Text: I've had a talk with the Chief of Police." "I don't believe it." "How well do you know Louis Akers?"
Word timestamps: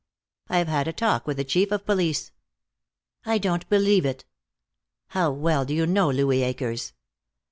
I've 0.49 0.67
had 0.67 0.87
a 0.87 0.93
talk 0.93 1.27
with 1.27 1.37
the 1.37 1.43
Chief 1.43 1.71
of 1.71 1.85
Police." 1.85 2.31
"I 3.23 3.37
don't 3.37 3.69
believe 3.69 4.03
it." 4.03 4.25
"How 5.09 5.29
well 5.31 5.63
do 5.63 5.75
you 5.75 5.85
know 5.85 6.09
Louis 6.09 6.41
Akers?" 6.41 6.93